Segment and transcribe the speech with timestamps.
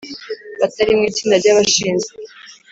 [0.59, 2.11] Batari mu itsinda ry abashinzwe